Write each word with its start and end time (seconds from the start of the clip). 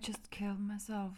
just 0.00 0.30
killed 0.30 0.60
myself 0.60 1.16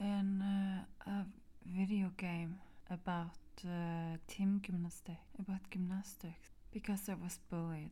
in 0.00 0.42
uh, 0.42 1.10
a 1.10 1.26
video 1.64 2.10
game 2.16 2.56
about 2.90 3.36
uh, 3.64 4.16
team 4.26 4.60
gymnastics, 4.64 5.20
about 5.38 5.60
gymnastics, 5.70 6.50
because 6.72 7.08
I 7.08 7.14
was 7.14 7.38
bullied, 7.50 7.90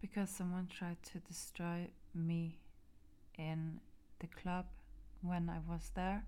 because 0.00 0.30
someone 0.30 0.68
tried 0.68 1.02
to 1.12 1.18
destroy 1.18 1.88
me 2.14 2.58
in 3.38 3.80
the 4.20 4.26
club 4.26 4.66
when 5.20 5.48
I 5.50 5.58
was 5.70 5.90
there. 5.94 6.24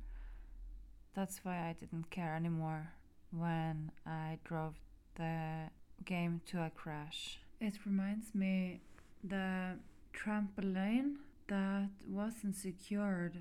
That's 1.15 1.41
why 1.45 1.57
I 1.69 1.77
didn't 1.79 2.11
care 2.11 2.35
anymore 2.35 2.93
when 3.31 3.91
I 4.07 4.39
drove 4.45 4.75
the 5.17 5.71
game 6.05 6.41
to 6.47 6.63
a 6.63 6.71
crash. 6.71 7.39
It 7.61 7.79
reminds 7.87 8.35
me 8.35 8.81
the 9.23 9.79
trampoline 10.13 11.17
that 11.49 11.89
wasn't 12.07 12.57
secured 12.57 13.39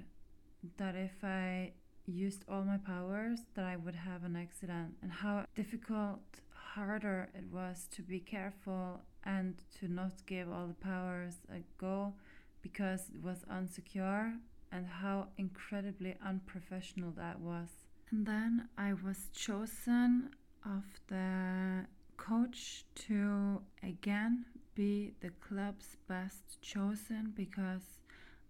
that 0.77 0.95
if 0.95 1.23
I 1.23 1.73
used 2.05 2.43
all 2.49 2.63
my 2.63 2.77
powers 2.77 3.39
that 3.55 3.65
I 3.65 3.75
would 3.77 3.95
have 3.95 4.23
an 4.23 4.35
accident 4.35 4.95
and 5.01 5.11
how 5.11 5.45
difficult 5.55 6.21
harder 6.49 7.29
it 7.35 7.45
was 7.51 7.87
to 7.95 8.01
be 8.01 8.19
careful 8.19 9.01
and 9.23 9.55
to 9.79 9.87
not 9.87 10.25
give 10.25 10.51
all 10.51 10.67
the 10.67 10.73
powers 10.73 11.35
a 11.51 11.61
go 11.77 12.13
because 12.61 13.09
it 13.13 13.21
was 13.23 13.45
unsecure 13.51 14.33
and 14.71 14.85
how 14.87 15.27
incredibly 15.37 16.15
unprofessional 16.25 17.11
that 17.11 17.39
was. 17.39 17.69
And 18.11 18.25
then 18.25 18.69
I 18.77 18.93
was 18.93 19.29
chosen 19.33 20.29
of 20.65 20.83
the 21.07 21.85
coach 22.17 22.85
to 23.07 23.61
again 23.81 24.45
be 24.75 25.13
the 25.21 25.31
club's 25.47 25.97
best 26.07 26.61
chosen 26.61 27.33
because 27.35 27.99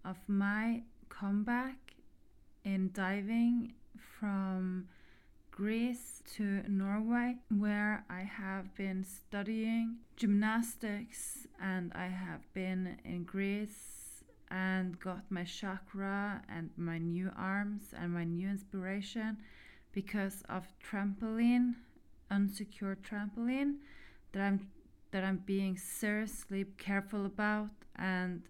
of 0.04 0.16
my 0.26 0.82
comeback 1.08 1.94
in 2.64 2.90
diving 2.92 3.72
from 3.96 4.88
Greece 5.50 6.22
to 6.34 6.62
Norway, 6.68 7.36
where 7.48 8.04
I 8.10 8.22
have 8.22 8.74
been 8.74 9.04
studying 9.04 9.98
gymnastics 10.16 11.46
and 11.62 11.92
I 11.94 12.06
have 12.06 12.52
been 12.54 12.96
in 13.04 13.22
Greece 13.22 14.24
and 14.50 14.98
got 14.98 15.30
my 15.30 15.44
chakra 15.44 16.42
and 16.48 16.70
my 16.76 16.98
new 16.98 17.30
arms 17.36 17.94
and 17.96 18.12
my 18.12 18.24
new 18.24 18.48
inspiration 18.48 19.38
because 19.92 20.42
of 20.48 20.66
trampoline, 20.82 21.74
unsecured 22.30 23.02
trampoline 23.02 23.76
that 24.32 24.42
I'm 24.42 24.68
that 25.14 25.22
I'm 25.22 25.36
being 25.46 25.76
seriously 25.76 26.66
careful 26.76 27.24
about 27.24 27.70
and 27.94 28.42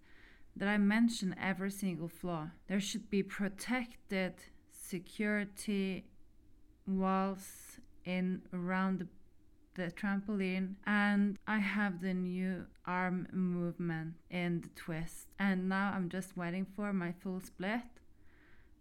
that 0.57 0.67
I 0.67 0.79
mention 0.79 1.37
every 1.39 1.70
single 1.70 2.09
flaw. 2.09 2.48
There 2.69 2.81
should 2.81 3.11
be 3.11 3.23
protected 3.23 4.33
security 4.70 6.07
walls 6.87 7.47
in 8.07 8.41
around 8.55 9.01
the, 9.01 9.09
the 9.75 9.91
trampoline 9.91 10.77
and 10.87 11.39
I 11.47 11.59
have 11.59 12.01
the 12.01 12.15
new 12.15 12.65
arm 12.87 13.29
movement 13.31 14.15
in 14.31 14.62
the 14.62 14.70
twist 14.75 15.29
and 15.39 15.69
now 15.69 15.92
I'm 15.95 16.09
just 16.09 16.35
waiting 16.35 16.67
for 16.75 16.95
my 16.95 17.12
full 17.12 17.41
split 17.41 17.83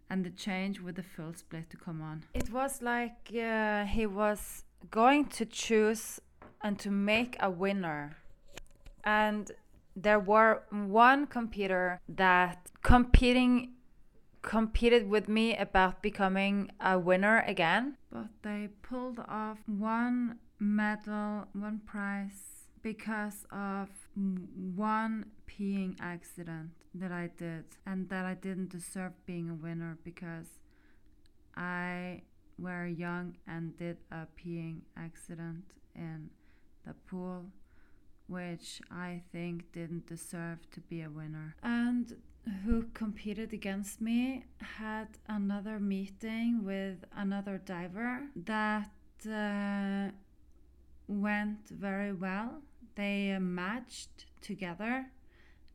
and 0.08 0.24
the 0.24 0.30
change 0.30 0.80
with 0.80 0.94
the 0.96 1.02
full 1.02 1.34
split 1.34 1.68
to 1.68 1.76
come 1.76 2.00
on. 2.00 2.24
It 2.32 2.50
was 2.50 2.80
like 2.80 3.30
uh, 3.38 3.84
he 3.84 4.06
was 4.06 4.64
going 4.90 5.26
to 5.26 5.44
choose 5.44 6.18
and 6.64 6.78
to 6.80 6.90
make 6.90 7.36
a 7.38 7.50
winner. 7.50 8.16
And 9.04 9.52
there 9.94 10.18
were 10.18 10.62
one 10.70 11.26
computer 11.26 12.00
that 12.08 12.70
competing 12.82 13.74
competed 14.42 15.08
with 15.08 15.28
me 15.28 15.56
about 15.56 16.02
becoming 16.02 16.70
a 16.78 16.98
winner 16.98 17.42
again 17.46 17.96
but 18.12 18.26
they 18.42 18.68
pulled 18.82 19.18
off 19.26 19.56
one 19.66 20.38
medal 20.58 21.46
one 21.54 21.80
prize 21.86 22.66
because 22.82 23.46
of 23.50 23.88
one 24.76 25.24
peeing 25.48 25.96
accident 25.98 26.68
that 26.94 27.10
I 27.10 27.30
did 27.38 27.64
and 27.86 28.06
that 28.10 28.26
I 28.26 28.34
didn't 28.34 28.68
deserve 28.68 29.12
being 29.24 29.48
a 29.48 29.54
winner 29.54 29.96
because 30.04 30.48
I 31.56 32.20
were 32.58 32.86
young 32.86 33.36
and 33.46 33.74
did 33.78 33.96
a 34.10 34.26
peeing 34.38 34.80
accident 34.94 35.64
in 35.94 36.28
the 36.86 36.94
pool 37.08 37.44
which 38.26 38.80
I 38.90 39.22
think 39.32 39.70
didn't 39.72 40.06
deserve 40.06 40.70
to 40.72 40.80
be 40.80 41.02
a 41.02 41.10
winner. 41.10 41.54
And 41.62 42.16
who 42.64 42.84
competed 42.94 43.52
against 43.52 44.00
me 44.00 44.44
had 44.60 45.08
another 45.28 45.78
meeting 45.78 46.64
with 46.64 47.04
another 47.16 47.58
diver 47.58 48.22
that 48.36 48.90
uh, 49.30 50.10
went 51.08 51.68
very 51.68 52.12
well. 52.12 52.62
They 52.94 53.32
uh, 53.32 53.40
matched 53.40 54.26
together, 54.40 55.06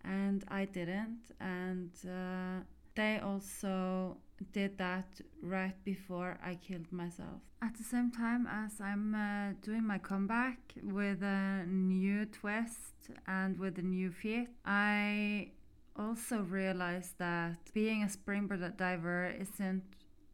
and 0.04 0.44
I 0.48 0.66
didn't. 0.66 1.32
And 1.40 1.92
uh, 2.08 2.64
they 2.96 3.20
also 3.20 4.18
did 4.46 4.78
that 4.78 5.22
right 5.42 5.76
before 5.84 6.38
I 6.44 6.56
killed 6.56 6.92
myself. 6.92 7.42
At 7.62 7.78
the 7.78 7.84
same 7.84 8.12
time 8.12 8.48
as 8.48 8.80
I'm 8.80 9.14
uh, 9.14 9.54
doing 9.62 9.86
my 9.86 9.98
comeback 9.98 10.60
with 10.82 11.22
a 11.24 11.66
new 11.68 12.26
twist 12.26 13.10
and 13.28 13.60
with 13.60 13.78
a 13.78 13.82
new 13.82 14.12
feet, 14.12 14.48
I 14.66 15.52
also 15.96 16.40
realized 16.42 17.18
that 17.18 17.58
being 17.74 18.04
a 18.04 18.10
springboard 18.10 18.78
diver 18.78 19.34
isn't 19.40 19.84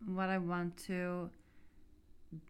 what 0.05 0.29
I 0.29 0.37
want 0.37 0.77
to 0.85 1.29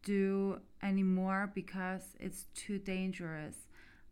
do 0.04 0.60
anymore 0.84 1.52
because 1.54 2.16
it's 2.20 2.48
too 2.54 2.80
dangerous. 2.80 3.56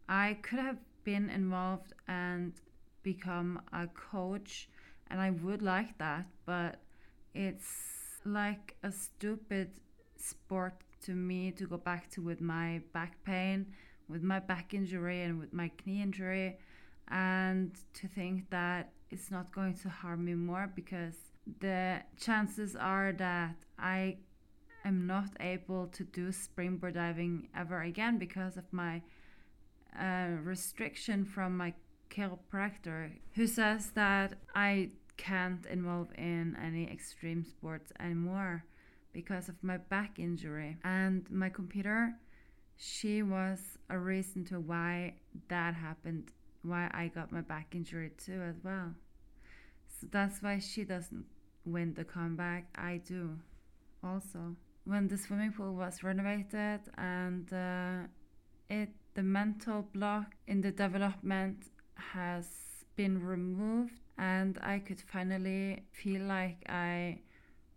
I 0.08 0.38
could 0.42 0.60
have 0.60 0.78
been 1.04 1.30
involved 1.30 1.94
and 2.08 2.54
become 3.04 3.62
a 3.74 3.88
coach 3.88 4.70
and 5.10 5.20
I 5.20 5.32
would 5.32 5.62
like 5.62 5.98
that, 5.98 6.26
but 6.46 6.80
it's 7.34 8.20
like 8.26 8.76
a 8.84 8.92
stupid 8.92 9.72
sport 10.18 10.74
to 11.06 11.12
me 11.12 11.52
to 11.52 11.68
go 11.68 11.78
back 11.78 12.10
to 12.12 12.22
with 12.22 12.42
my 12.42 12.82
back 12.94 13.24
pain, 13.24 13.66
with 14.08 14.24
my 14.24 14.40
back 14.40 14.74
injury, 14.74 15.24
and 15.24 15.40
with 15.40 15.54
my 15.54 15.70
knee 15.86 16.02
injury, 16.02 16.58
and 17.10 17.72
to 17.94 18.08
think 18.08 18.50
that 18.50 18.92
it's 19.12 19.30
not 19.30 19.52
going 19.54 19.76
to 19.76 19.90
harm 19.90 20.26
me 20.26 20.34
more 20.34 20.72
because 20.76 21.16
the 21.60 22.02
chances 22.18 22.76
are 22.76 23.12
that 23.14 23.56
I 23.78 24.18
am 24.86 25.06
not 25.06 25.30
able 25.40 25.88
to 25.88 26.04
do 26.04 26.32
springboard 26.32 26.96
diving 26.96 27.50
ever 27.56 27.82
again 27.82 28.18
because 28.18 28.58
of 28.58 28.64
my 28.72 29.02
uh, 30.00 30.30
restriction 30.44 31.26
from 31.26 31.58
my 31.58 31.74
chiropractor 32.10 33.12
who 33.34 33.48
says 33.48 33.92
that 33.92 34.34
I 34.56 34.92
can't 35.18 35.66
involve 35.68 36.10
in 36.18 36.56
any 36.64 36.90
extreme 36.92 37.44
sports 37.44 37.92
anymore 38.00 38.64
because 39.14 39.50
of 39.50 39.56
my 39.62 39.78
back 39.78 40.20
injury. 40.20 40.78
And 40.84 41.30
my 41.30 41.50
computer, 41.50 42.14
she 42.76 43.22
was 43.24 43.60
a 43.90 43.98
reason 43.98 44.44
to 44.46 44.60
why 44.60 45.16
that 45.50 45.76
happened, 45.76 46.32
why 46.64 46.90
I 46.94 47.08
got 47.08 47.32
my 47.32 47.42
back 47.42 47.76
injury 47.76 48.12
too, 48.18 48.42
as 48.42 48.56
well. 48.64 48.94
So 50.00 50.08
that's 50.12 50.42
why 50.42 50.60
she 50.60 50.84
doesn't 50.84 51.26
win 51.66 51.94
the 51.94 52.04
comeback. 52.04 52.68
I 52.76 53.02
do 53.08 53.38
also. 54.04 54.56
When 54.86 55.08
the 55.08 55.18
swimming 55.18 55.54
pool 55.54 55.76
was 55.76 56.04
renovated 56.04 56.82
and 56.98 57.54
uh, 57.54 58.08
it 58.70 58.90
the 59.14 59.24
mental 59.24 59.88
block 59.94 60.36
in 60.48 60.60
the 60.62 60.72
development 60.72 61.70
has 61.96 62.48
been 62.96 63.24
removed 63.24 63.94
and 64.18 64.60
I 64.62 64.80
could 64.80 65.02
finally 65.02 65.84
feel 65.92 66.22
like 66.24 66.64
I 66.70 67.20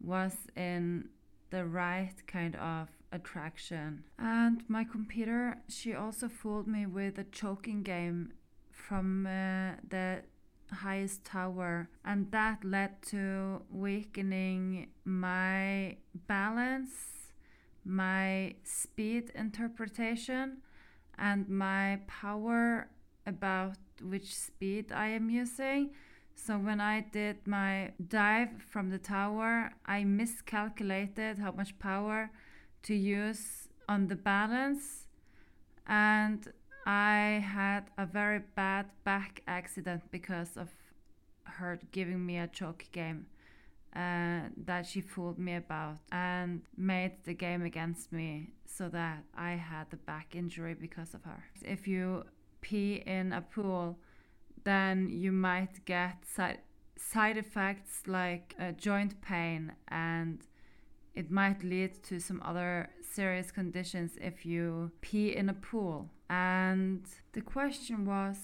was 0.00 0.34
in 0.56 1.08
the 1.50 1.64
right 1.64 2.14
kind 2.26 2.56
of 2.56 2.88
attraction. 3.12 4.04
And 4.18 4.62
my 4.68 4.84
computer, 4.84 5.58
she 5.68 5.94
also 5.94 6.28
fooled 6.28 6.66
me 6.66 6.86
with 6.86 7.18
a 7.18 7.24
choking 7.24 7.82
game 7.82 8.32
from 8.70 9.26
uh, 9.26 9.72
the 9.88 10.22
highest 10.72 11.24
tower, 11.24 11.88
and 12.04 12.30
that 12.32 12.64
led 12.64 13.00
to 13.00 13.62
weakening 13.70 14.88
my 15.04 15.96
balance, 16.26 16.90
my 17.84 18.54
speed 18.64 19.30
interpretation, 19.34 20.58
and 21.18 21.48
my 21.48 22.00
power 22.06 22.88
about 23.26 23.76
which 24.02 24.36
speed 24.36 24.92
I 24.92 25.08
am 25.08 25.30
using. 25.30 25.90
So 26.36 26.58
when 26.58 26.80
I 26.80 27.00
did 27.00 27.46
my 27.46 27.92
dive 28.08 28.62
from 28.62 28.90
the 28.90 28.98
tower, 28.98 29.72
I 29.84 30.04
miscalculated 30.04 31.38
how 31.38 31.50
much 31.50 31.76
power 31.78 32.30
to 32.84 32.94
use 32.94 33.68
on 33.88 34.06
the 34.06 34.14
balance 34.14 35.08
and 35.86 36.52
I 36.86 37.44
had 37.44 37.90
a 37.98 38.06
very 38.06 38.40
bad 38.54 38.86
back 39.02 39.42
accident 39.48 40.02
because 40.12 40.56
of 40.56 40.68
her 41.44 41.80
giving 41.90 42.24
me 42.24 42.38
a 42.38 42.46
choke 42.46 42.84
game 42.92 43.26
uh, 43.94 44.40
that 44.66 44.86
she 44.86 45.00
fooled 45.00 45.38
me 45.38 45.56
about 45.56 45.98
and 46.12 46.62
made 46.76 47.12
the 47.24 47.34
game 47.34 47.62
against 47.62 48.12
me 48.12 48.50
so 48.66 48.88
that 48.90 49.24
I 49.34 49.52
had 49.52 49.90
the 49.90 49.96
back 49.96 50.36
injury 50.36 50.74
because 50.74 51.14
of 51.14 51.24
her. 51.24 51.44
If 51.62 51.88
you 51.88 52.24
pee 52.60 53.02
in 53.06 53.32
a 53.32 53.40
pool, 53.40 53.98
then 54.66 55.08
you 55.08 55.30
might 55.30 55.84
get 55.84 56.16
side, 56.26 56.58
side 56.98 57.36
effects 57.36 58.02
like 58.06 58.54
uh, 58.60 58.72
joint 58.72 59.14
pain 59.22 59.72
and 59.88 60.40
it 61.14 61.30
might 61.30 61.62
lead 61.62 62.02
to 62.02 62.18
some 62.18 62.42
other 62.44 62.90
serious 63.00 63.50
conditions 63.52 64.18
if 64.20 64.44
you 64.44 64.90
pee 65.00 65.34
in 65.34 65.48
a 65.48 65.54
pool. 65.54 66.10
And 66.28 67.06
the 67.32 67.40
question 67.40 68.04
was 68.04 68.36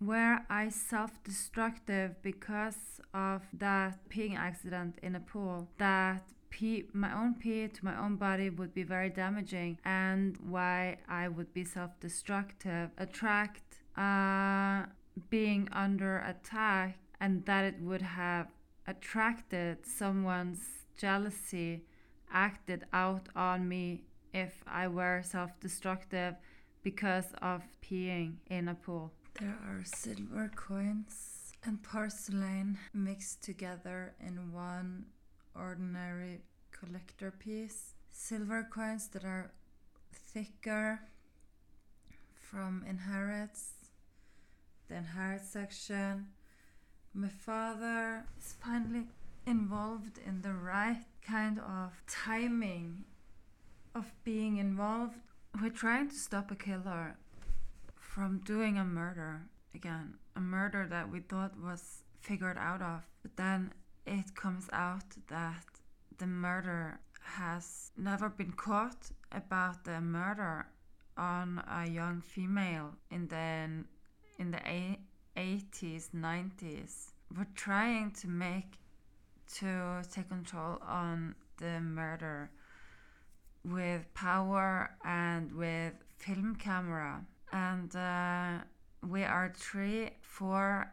were 0.00 0.40
I 0.48 0.68
self 0.68 1.12
destructive 1.24 2.10
because 2.22 3.00
of 3.12 3.42
that 3.54 3.98
peeing 4.10 4.36
accident 4.36 4.98
in 5.02 5.14
a 5.14 5.20
pool? 5.20 5.68
That 5.78 6.22
pee, 6.50 6.84
my 6.92 7.12
own 7.12 7.34
pee 7.34 7.68
to 7.68 7.84
my 7.84 7.96
own 7.98 8.16
body 8.16 8.50
would 8.50 8.74
be 8.74 8.82
very 8.82 9.10
damaging, 9.10 9.78
and 9.84 10.36
why 10.38 10.98
I 11.08 11.28
would 11.28 11.52
be 11.52 11.64
self 11.64 11.98
destructive, 12.00 12.90
attract 12.98 13.62
uh, 13.96 14.86
being 15.28 15.68
under 15.72 16.18
attack, 16.18 16.98
and 17.20 17.44
that 17.46 17.64
it 17.64 17.80
would 17.80 18.02
have 18.02 18.48
attracted 18.86 19.86
someone's 19.86 20.60
jealousy 20.96 21.82
acted 22.32 22.84
out 22.92 23.28
on 23.34 23.68
me 23.68 24.04
if 24.32 24.62
I 24.66 24.88
were 24.88 25.22
self 25.24 25.58
destructive 25.60 26.34
because 26.82 27.26
of 27.42 27.62
peeing 27.82 28.36
in 28.48 28.68
a 28.68 28.74
pool. 28.74 29.12
There 29.38 29.58
are 29.66 29.82
silver 29.84 30.50
coins 30.54 31.52
and 31.64 31.82
porcelain 31.82 32.78
mixed 32.94 33.42
together 33.42 34.14
in 34.20 34.52
one 34.52 35.06
ordinary 35.54 36.40
collector 36.70 37.30
piece. 37.30 37.94
Silver 38.10 38.66
coins 38.70 39.08
that 39.08 39.24
are 39.24 39.52
thicker 40.12 41.00
from 42.34 42.84
inherits, 42.88 43.72
the 44.90 44.96
inherit 44.96 45.42
section. 45.42 46.26
My 47.14 47.28
father 47.28 48.24
is 48.38 48.54
finally 48.62 49.04
involved 49.46 50.18
in 50.26 50.42
the 50.42 50.52
right 50.52 51.04
kind 51.26 51.60
of 51.60 52.02
timing 52.08 53.04
of 53.94 54.12
being 54.24 54.56
involved. 54.56 55.14
We're 55.60 55.70
trying 55.70 56.08
to 56.08 56.14
stop 56.16 56.50
a 56.50 56.56
killer 56.56 57.16
from 57.96 58.40
doing 58.44 58.78
a 58.78 58.84
murder 58.84 59.42
again, 59.74 60.14
a 60.36 60.40
murder 60.40 60.86
that 60.90 61.10
we 61.10 61.20
thought 61.20 61.58
was 61.58 62.02
figured 62.20 62.58
out 62.58 62.82
of, 62.82 63.06
but 63.22 63.36
then 63.36 63.72
it 64.06 64.34
comes 64.34 64.68
out 64.72 65.04
that 65.28 65.64
the 66.18 66.26
murder 66.26 66.98
has 67.22 67.92
never 67.96 68.28
been 68.28 68.52
caught 68.52 69.10
about 69.30 69.84
the 69.84 70.00
murder 70.00 70.66
on 71.16 71.62
a 71.70 71.88
young 71.88 72.20
female 72.20 72.94
in 73.10 73.28
the 73.28 73.84
in 74.40 74.50
the 74.50 74.96
80s 75.36 76.08
90s 76.16 77.12
we're 77.36 77.46
trying 77.54 78.10
to 78.10 78.26
make 78.26 78.78
to 79.58 80.02
take 80.10 80.28
control 80.28 80.78
on 80.86 81.34
the 81.58 81.80
murder 81.80 82.50
with 83.64 84.12
power 84.14 84.90
and 85.04 85.52
with 85.52 85.92
film 86.16 86.56
camera. 86.56 87.24
And 87.52 87.94
uh, 87.94 88.64
we 89.06 89.24
are 89.24 89.52
three, 89.54 90.10
four 90.22 90.92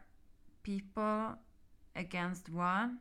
people 0.62 1.34
against 1.96 2.50
one, 2.50 2.98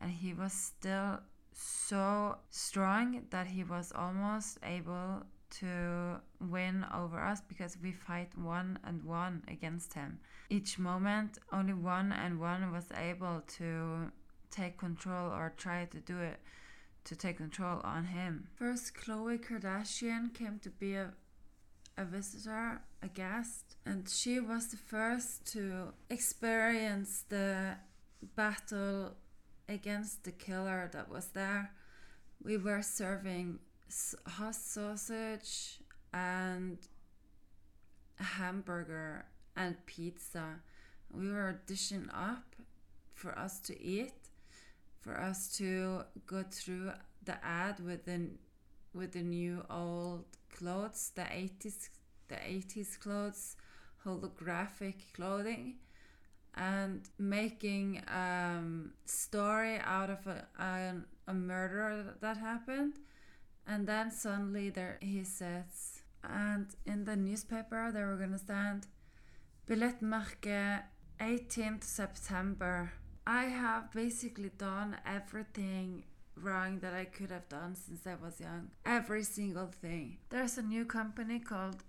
and 0.00 0.10
he 0.10 0.34
was 0.34 0.52
still 0.52 1.20
so 1.52 2.36
strong 2.50 3.22
that 3.30 3.46
he 3.46 3.64
was 3.64 3.92
almost 3.94 4.58
able 4.62 5.22
to 5.50 6.20
win 6.40 6.84
over 6.94 7.20
us 7.20 7.40
because 7.40 7.76
we 7.82 7.92
fight 7.92 8.36
one 8.36 8.78
and 8.84 9.02
one 9.02 9.42
against 9.48 9.94
him. 9.94 10.18
Each 10.50 10.78
moment, 10.78 11.38
only 11.52 11.74
one 11.74 12.12
and 12.12 12.38
one 12.38 12.72
was 12.72 12.86
able 12.96 13.42
to 13.58 14.10
take 14.50 14.78
control 14.78 15.30
or 15.30 15.52
try 15.56 15.84
to 15.86 16.00
do 16.00 16.20
it 16.20 16.40
to 17.04 17.16
take 17.16 17.38
control 17.38 17.80
on 17.84 18.04
him. 18.04 18.48
First, 18.54 18.94
Khloe 18.94 19.38
Kardashian 19.38 20.34
came 20.34 20.58
to 20.60 20.70
be 20.70 20.94
a, 20.94 21.12
a 21.96 22.04
visitor, 22.04 22.82
a 23.02 23.08
guest, 23.08 23.76
and 23.86 24.08
she 24.08 24.40
was 24.40 24.68
the 24.68 24.76
first 24.76 25.46
to 25.52 25.94
experience 26.10 27.24
the 27.28 27.76
battle 28.36 29.16
against 29.68 30.24
the 30.24 30.32
killer 30.32 30.90
that 30.92 31.08
was 31.08 31.28
there. 31.28 31.72
We 32.42 32.56
were 32.56 32.82
serving 32.82 33.58
hot 34.26 34.54
sausage 34.54 35.80
and 36.12 36.78
hamburger 38.16 39.24
and 39.56 39.74
pizza. 39.86 40.60
We 41.12 41.30
were 41.30 41.60
dishing 41.66 42.08
up 42.12 42.54
for 43.14 43.36
us 43.38 43.60
to 43.60 43.82
eat 43.82 44.12
for 45.00 45.18
us 45.18 45.56
to 45.56 46.02
go 46.26 46.44
through 46.50 46.92
the 47.24 47.42
ad 47.44 47.80
with 47.80 48.04
the 48.04 48.28
with 48.94 49.12
the 49.12 49.22
new 49.22 49.64
old 49.70 50.24
clothes, 50.56 51.12
the 51.14 51.22
80s 51.22 51.88
the 52.28 52.34
80s 52.34 52.98
clothes, 53.00 53.56
holographic 54.04 54.96
clothing 55.14 55.76
and 56.54 57.08
making 57.18 58.02
um, 58.08 58.92
story 59.04 59.78
out 59.78 60.10
of 60.10 60.26
a, 60.26 60.44
a, 60.58 60.94
a 61.28 61.34
murder 61.34 62.14
that 62.20 62.36
happened 62.36 62.94
and 63.68 63.86
then 63.86 64.10
suddenly 64.10 64.70
there 64.70 64.98
he 65.00 65.22
says 65.22 66.02
and 66.24 66.66
in 66.86 67.04
the 67.04 67.14
newspaper 67.14 67.92
they 67.92 68.02
were 68.02 68.16
gonna 68.16 68.38
stand 68.38 68.86
billettmerke 69.68 70.82
18th 71.20 71.84
September 71.84 72.92
I 73.26 73.44
have 73.44 73.92
basically 73.92 74.50
done 74.56 74.96
everything 75.04 76.04
wrong 76.34 76.78
that 76.80 76.94
I 76.94 77.04
could 77.04 77.30
have 77.30 77.46
done 77.50 77.74
since 77.74 78.06
I 78.06 78.14
was 78.14 78.40
young. 78.40 78.70
Every 78.86 79.22
single 79.22 79.66
thing. 79.66 80.16
There's 80.30 80.56
a 80.56 80.62
new 80.62 80.86
company 80.86 81.38
called 81.38 81.82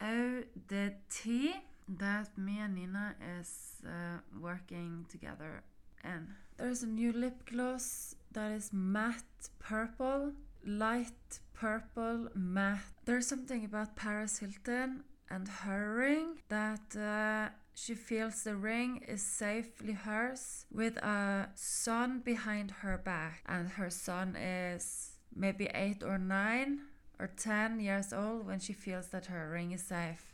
ODT 0.00 1.52
that 1.98 2.38
me 2.38 2.58
and 2.60 2.74
Nina 2.74 3.14
is 3.38 3.74
uh, 3.86 4.18
working 4.40 5.04
together 5.10 5.62
in. 6.02 6.28
There's 6.56 6.82
a 6.82 6.86
new 6.86 7.12
lip 7.12 7.44
gloss 7.44 8.14
that 8.32 8.52
is 8.52 8.72
matte 8.72 9.50
purple, 9.58 10.32
light 10.66 11.40
purple, 11.54 12.28
matte. 12.34 12.80
There's 13.04 13.26
something 13.26 13.64
about 13.64 13.96
Paris 13.96 14.38
Hilton 14.38 15.04
and 15.30 15.48
her 15.48 15.94
ring 15.94 16.38
that 16.48 16.96
uh, 16.96 17.50
she 17.74 17.94
feels 17.94 18.42
the 18.42 18.56
ring 18.56 19.02
is 19.06 19.22
safely 19.22 19.92
hers 19.92 20.66
with 20.72 20.96
a 20.98 21.48
son 21.54 22.20
behind 22.20 22.70
her 22.82 22.98
back, 22.98 23.42
and 23.46 23.68
her 23.70 23.90
son 23.90 24.36
is 24.36 25.12
maybe 25.34 25.68
eight 25.74 26.02
or 26.02 26.18
nine 26.18 26.80
or 27.18 27.28
ten 27.36 27.80
years 27.80 28.12
old 28.12 28.46
when 28.46 28.58
she 28.58 28.72
feels 28.72 29.08
that 29.08 29.26
her 29.26 29.50
ring 29.50 29.72
is 29.72 29.82
safe. 29.82 30.32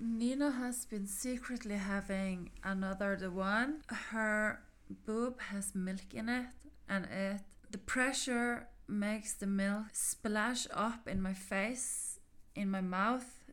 Nina 0.00 0.50
has 0.50 0.84
been 0.84 1.06
secretly 1.06 1.76
having 1.76 2.50
another 2.64 3.16
the 3.16 3.30
one. 3.30 3.82
Her 4.10 4.60
boob 5.06 5.40
has 5.40 5.74
milk 5.74 6.12
in 6.12 6.28
it, 6.28 6.46
and 6.88 7.06
it 7.06 7.40
the 7.70 7.78
pressure 7.78 8.68
makes 8.86 9.32
the 9.32 9.46
milk 9.46 9.86
splash 9.92 10.66
up 10.72 11.08
in 11.08 11.22
my 11.22 11.32
face, 11.32 12.18
in 12.54 12.70
my 12.70 12.82
mouth, 12.82 13.44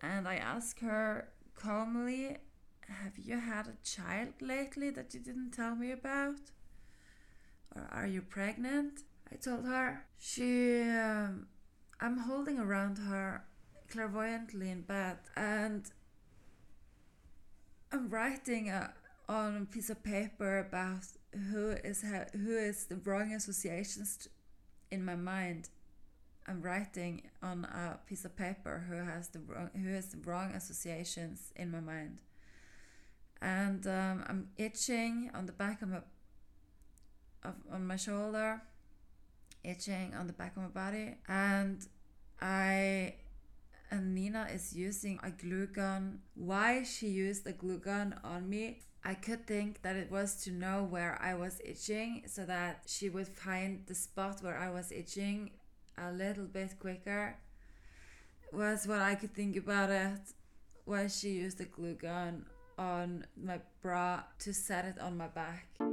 and 0.00 0.26
I 0.26 0.36
ask 0.36 0.80
her 0.80 1.28
calmly, 1.54 2.38
Have 2.88 3.18
you 3.18 3.38
had 3.38 3.68
a 3.68 3.76
child 3.84 4.34
lately 4.40 4.90
that 4.90 5.12
you 5.12 5.20
didn't 5.20 5.50
tell 5.50 5.74
me 5.74 5.92
about? 5.92 6.40
Or 7.74 7.88
are 7.90 8.06
you 8.06 8.22
pregnant? 8.22 9.00
I 9.30 9.36
told 9.36 9.64
her. 9.66 10.04
She. 10.18 10.82
Um, 10.82 11.46
I'm 12.00 12.18
holding 12.18 12.58
around 12.58 12.98
her 12.98 13.44
clairvoyantly 13.88 14.70
in 14.70 14.80
bed 14.80 15.18
and 15.36 15.88
I'm 17.92 18.08
writing 18.08 18.70
a, 18.70 18.92
on 19.28 19.56
a 19.56 19.64
piece 19.72 19.88
of 19.88 20.02
paper 20.02 20.58
about 20.58 21.04
who 21.50 21.70
is 21.70 22.02
who 22.02 22.56
is 22.56 22.84
the 22.84 22.96
wrong 22.96 23.32
associations 23.32 24.28
in 24.90 25.04
my 25.04 25.16
mind? 25.16 25.68
I'm 26.46 26.60
writing 26.60 27.22
on 27.42 27.64
a 27.64 27.98
piece 28.06 28.24
of 28.24 28.36
paper 28.36 28.84
who 28.88 28.96
has 28.96 29.28
the 29.28 29.38
wrong, 29.40 29.70
who 29.74 29.92
has 29.94 30.08
the 30.08 30.18
wrong 30.24 30.52
associations 30.52 31.52
in 31.56 31.70
my 31.70 31.80
mind, 31.80 32.18
and 33.40 33.86
um, 33.86 34.24
I'm 34.28 34.48
itching 34.56 35.30
on 35.34 35.46
the 35.46 35.52
back 35.52 35.82
of 35.82 35.88
my 35.88 36.00
of, 37.44 37.54
on 37.72 37.86
my 37.86 37.96
shoulder, 37.96 38.60
itching 39.64 40.14
on 40.14 40.26
the 40.26 40.32
back 40.32 40.56
of 40.56 40.62
my 40.62 40.68
body, 40.68 41.16
and 41.28 41.86
I 42.40 43.14
and 43.92 44.14
Nina 44.14 44.48
is 44.52 44.74
using 44.74 45.20
a 45.22 45.30
glue 45.30 45.66
gun. 45.66 46.20
Why 46.34 46.82
she 46.82 47.08
used 47.08 47.46
a 47.46 47.52
glue 47.52 47.78
gun 47.78 48.18
on 48.24 48.48
me, 48.48 48.80
I 49.04 49.12
could 49.12 49.46
think 49.46 49.82
that 49.82 49.96
it 49.96 50.10
was 50.10 50.42
to 50.44 50.50
know 50.50 50.86
where 50.88 51.20
I 51.20 51.34
was 51.34 51.60
itching 51.62 52.22
so 52.26 52.46
that 52.46 52.84
she 52.86 53.10
would 53.10 53.28
find 53.28 53.82
the 53.86 53.94
spot 53.94 54.42
where 54.42 54.56
I 54.56 54.70
was 54.70 54.90
itching 54.90 55.50
a 55.98 56.10
little 56.10 56.46
bit 56.46 56.78
quicker. 56.78 57.36
Was 58.50 58.88
what 58.88 59.00
I 59.00 59.14
could 59.14 59.34
think 59.34 59.56
about 59.56 59.90
it. 59.90 60.20
Why 60.86 61.06
she 61.08 61.30
used 61.30 61.60
a 61.60 61.64
glue 61.64 61.94
gun 61.94 62.46
on 62.78 63.26
my 63.36 63.60
bra 63.82 64.22
to 64.40 64.54
set 64.54 64.86
it 64.86 64.98
on 65.00 65.18
my 65.18 65.28
back. 65.28 65.91